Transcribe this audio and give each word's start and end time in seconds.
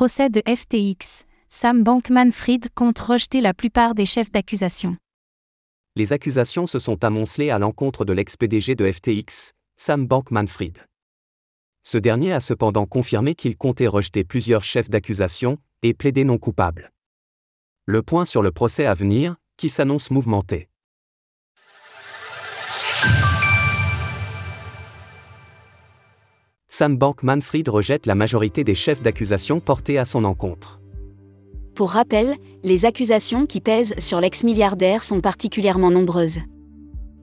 Procès 0.00 0.30
de 0.30 0.42
FTX. 0.46 1.26
Sam 1.50 1.82
Bankman-Fried 1.82 2.70
compte 2.74 3.00
rejeter 3.00 3.42
la 3.42 3.52
plupart 3.52 3.94
des 3.94 4.06
chefs 4.06 4.32
d'accusation. 4.32 4.96
Les 5.94 6.14
accusations 6.14 6.66
se 6.66 6.78
sont 6.78 7.04
amoncelées 7.04 7.50
à 7.50 7.58
l'encontre 7.58 8.06
de 8.06 8.14
l'ex-PDG 8.14 8.76
de 8.76 8.90
FTX, 8.90 9.52
Sam 9.76 10.06
Bankman-Fried. 10.06 10.78
Ce 11.82 11.98
dernier 11.98 12.32
a 12.32 12.40
cependant 12.40 12.86
confirmé 12.86 13.34
qu'il 13.34 13.58
comptait 13.58 13.88
rejeter 13.88 14.24
plusieurs 14.24 14.64
chefs 14.64 14.88
d'accusation 14.88 15.58
et 15.82 15.92
plaider 15.92 16.24
non 16.24 16.38
coupable. 16.38 16.92
Le 17.84 18.02
point 18.02 18.24
sur 18.24 18.40
le 18.40 18.52
procès 18.52 18.86
à 18.86 18.94
venir, 18.94 19.36
qui 19.58 19.68
s'annonce 19.68 20.10
mouvementé. 20.10 20.69
Sam 26.80 26.96
Bankman-Fried 26.96 27.68
rejette 27.68 28.06
la 28.06 28.14
majorité 28.14 28.64
des 28.64 28.74
chefs 28.74 29.02
d'accusation 29.02 29.60
portés 29.60 29.98
à 29.98 30.06
son 30.06 30.24
encontre. 30.24 30.80
Pour 31.74 31.90
rappel, 31.90 32.36
les 32.62 32.86
accusations 32.86 33.44
qui 33.44 33.60
pèsent 33.60 33.92
sur 33.98 34.18
l'ex-milliardaire 34.18 35.02
sont 35.02 35.20
particulièrement 35.20 35.90
nombreuses. 35.90 36.38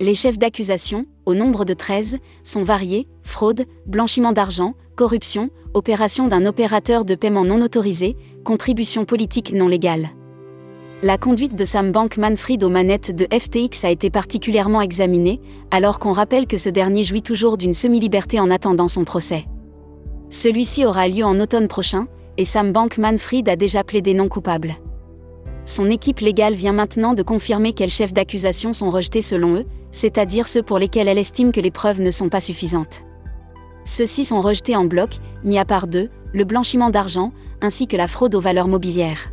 Les 0.00 0.14
chefs 0.14 0.38
d'accusation, 0.38 1.04
au 1.26 1.34
nombre 1.34 1.66
de 1.66 1.74
13, 1.74 2.16
sont 2.42 2.62
variés 2.62 3.06
fraude, 3.22 3.66
blanchiment 3.84 4.32
d'argent, 4.32 4.72
corruption, 4.96 5.50
opération 5.74 6.28
d'un 6.28 6.46
opérateur 6.46 7.04
de 7.04 7.14
paiement 7.14 7.44
non 7.44 7.60
autorisé, 7.60 8.16
contribution 8.46 9.04
politique 9.04 9.52
non 9.52 9.68
légale. 9.68 10.12
La 11.04 11.18
conduite 11.18 11.56
de 11.56 11.64
Sam 11.64 11.90
Bankman-Fried 11.90 12.62
aux 12.62 12.68
manettes 12.68 13.10
de 13.10 13.26
FTX 13.36 13.84
a 13.84 13.90
été 13.90 14.08
particulièrement 14.08 14.80
examinée, 14.80 15.40
alors 15.72 15.98
qu'on 15.98 16.12
rappelle 16.12 16.46
que 16.46 16.56
ce 16.56 16.68
dernier 16.68 17.02
jouit 17.02 17.22
toujours 17.22 17.58
d'une 17.58 17.74
semi-liberté 17.74 18.38
en 18.38 18.52
attendant 18.52 18.86
son 18.86 19.02
procès. 19.02 19.46
Celui-ci 20.30 20.86
aura 20.86 21.08
lieu 21.08 21.24
en 21.24 21.40
automne 21.40 21.66
prochain, 21.66 22.06
et 22.36 22.44
Sam 22.44 22.70
Bankman-Fried 22.70 23.48
a 23.48 23.56
déjà 23.56 23.82
plaidé 23.82 24.14
non 24.14 24.28
coupable. 24.28 24.74
Son 25.64 25.90
équipe 25.90 26.20
légale 26.20 26.54
vient 26.54 26.72
maintenant 26.72 27.14
de 27.14 27.24
confirmer 27.24 27.72
quels 27.72 27.90
chefs 27.90 28.14
d'accusation 28.14 28.72
sont 28.72 28.90
rejetés 28.90 29.22
selon 29.22 29.56
eux, 29.56 29.64
c'est-à-dire 29.90 30.46
ceux 30.46 30.62
pour 30.62 30.78
lesquels 30.78 31.08
elle 31.08 31.18
estime 31.18 31.50
que 31.50 31.60
les 31.60 31.72
preuves 31.72 32.00
ne 32.00 32.12
sont 32.12 32.28
pas 32.28 32.38
suffisantes. 32.38 33.02
Ceux-ci 33.84 34.24
sont 34.24 34.40
rejetés 34.40 34.76
en 34.76 34.84
bloc, 34.84 35.16
mis 35.42 35.58
à 35.58 35.64
part 35.64 35.88
d'eux, 35.88 36.10
le 36.32 36.44
blanchiment 36.44 36.90
d'argent, 36.90 37.32
ainsi 37.60 37.88
que 37.88 37.96
la 37.96 38.06
fraude 38.06 38.36
aux 38.36 38.40
valeurs 38.40 38.68
mobilières. 38.68 39.32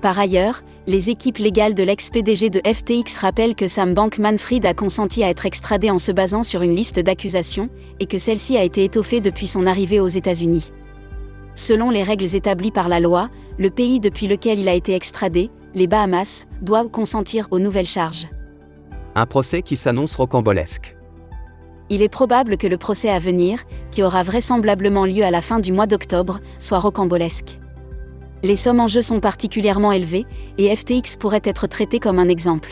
Par 0.00 0.18
ailleurs, 0.18 0.62
les 0.88 1.10
équipes 1.10 1.36
légales 1.36 1.74
de 1.74 1.82
l'ex-PDG 1.82 2.48
de 2.48 2.62
FTX 2.64 3.18
rappellent 3.18 3.54
que 3.54 3.66
Sam 3.66 3.92
Bankman-Fried 3.92 4.64
a 4.64 4.72
consenti 4.72 5.22
à 5.22 5.28
être 5.28 5.44
extradé 5.44 5.90
en 5.90 5.98
se 5.98 6.12
basant 6.12 6.42
sur 6.42 6.62
une 6.62 6.74
liste 6.74 6.98
d'accusations, 6.98 7.68
et 8.00 8.06
que 8.06 8.16
celle-ci 8.16 8.56
a 8.56 8.64
été 8.64 8.84
étoffée 8.84 9.20
depuis 9.20 9.46
son 9.46 9.66
arrivée 9.66 10.00
aux 10.00 10.08
États-Unis. 10.08 10.72
Selon 11.54 11.90
les 11.90 12.02
règles 12.02 12.34
établies 12.34 12.70
par 12.70 12.88
la 12.88 13.00
loi, 13.00 13.28
le 13.58 13.68
pays 13.68 14.00
depuis 14.00 14.28
lequel 14.28 14.60
il 14.60 14.68
a 14.68 14.72
été 14.72 14.94
extradé, 14.94 15.50
les 15.74 15.86
Bahamas, 15.86 16.46
doit 16.62 16.88
consentir 16.88 17.48
aux 17.50 17.58
nouvelles 17.58 17.84
charges. 17.84 18.26
Un 19.14 19.26
procès 19.26 19.60
qui 19.60 19.76
s'annonce 19.76 20.14
rocambolesque. 20.14 20.96
Il 21.90 22.00
est 22.00 22.08
probable 22.08 22.56
que 22.56 22.66
le 22.66 22.78
procès 22.78 23.10
à 23.10 23.18
venir, 23.18 23.62
qui 23.90 24.02
aura 24.02 24.22
vraisemblablement 24.22 25.04
lieu 25.04 25.22
à 25.22 25.30
la 25.30 25.42
fin 25.42 25.60
du 25.60 25.70
mois 25.70 25.86
d'octobre, 25.86 26.40
soit 26.58 26.78
rocambolesque. 26.78 27.58
Les 28.42 28.56
sommes 28.56 28.80
en 28.80 28.88
jeu 28.88 29.02
sont 29.02 29.20
particulièrement 29.20 29.90
élevées, 29.90 30.26
et 30.58 30.74
FTX 30.74 31.16
pourrait 31.18 31.42
être 31.44 31.66
traité 31.66 31.98
comme 31.98 32.18
un 32.18 32.28
exemple. 32.28 32.70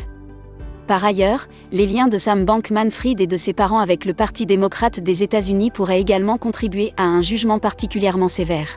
Par 0.86 1.04
ailleurs, 1.04 1.48
les 1.72 1.86
liens 1.86 2.06
de 2.06 2.16
Sam 2.16 2.44
Bankman-Fried 2.44 3.20
et 3.20 3.26
de 3.26 3.36
ses 3.36 3.52
parents 3.52 3.80
avec 3.80 4.04
le 4.04 4.14
Parti 4.14 4.46
démocrate 4.46 5.00
des 5.00 5.24
États-Unis 5.24 5.72
pourraient 5.72 6.00
également 6.00 6.38
contribuer 6.38 6.92
à 6.96 7.02
un 7.02 7.22
jugement 7.22 7.58
particulièrement 7.58 8.28
sévère. 8.28 8.68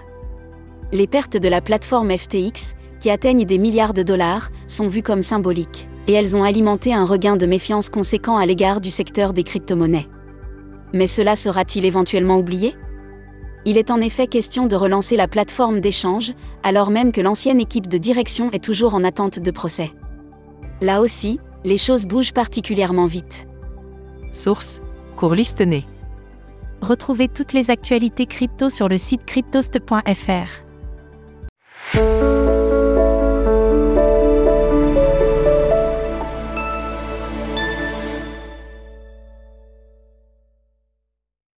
Les 0.92 1.06
pertes 1.06 1.38
de 1.38 1.48
la 1.48 1.62
plateforme 1.62 2.18
FTX, 2.18 2.74
qui 3.00 3.12
atteignent 3.12 3.46
des 3.46 3.60
milliards 3.60 3.94
de 3.94 4.02
dollars, 4.02 4.50
sont 4.66 4.88
vues 4.88 5.04
comme 5.04 5.22
symboliques, 5.22 5.88
et 6.08 6.14
elles 6.14 6.36
ont 6.36 6.44
alimenté 6.44 6.92
un 6.92 7.06
regain 7.06 7.38
de 7.38 7.46
méfiance 7.46 7.90
conséquent 7.90 8.38
à 8.38 8.48
l'égard 8.48 8.82
du 8.82 8.90
secteur 8.90 9.32
des 9.32 9.44
crypto-monnaies. 9.44 10.08
Mais 10.94 11.06
cela 11.06 11.36
sera-t-il 11.36 11.86
éventuellement 11.86 12.40
oublié? 12.40 12.74
Il 13.66 13.78
est 13.78 13.92
en 13.92 14.00
effet 14.02 14.28
question 14.28 14.68
de 14.68 14.76
relancer 14.76 15.16
la 15.16 15.28
plateforme 15.28 15.82
d'échange, 15.82 16.34
alors 16.64 16.90
même 16.90 17.12
que 17.12 17.22
l'ancienne 17.22 17.60
équipe 17.60 17.88
de 17.88 17.98
direction 17.98 18.52
est 18.52 18.64
toujours 18.64 18.94
en 18.94 19.04
attente 19.04 19.40
de 19.40 19.52
procès. 19.52 19.92
Là 20.82 21.02
aussi, 21.02 21.40
les 21.66 21.78
choses 21.78 22.06
bougent 22.06 22.34
particulièrement 22.34 23.06
vite. 23.06 23.48
Source 24.32 24.82
Courlistenay. 25.18 25.84
Retrouvez 26.82 27.28
toutes 27.28 27.52
les 27.52 27.70
actualités 27.70 28.26
crypto 28.26 28.70
sur 28.70 28.88
le 28.88 28.98
site 28.98 29.26
cryptost.fr. 29.26 30.69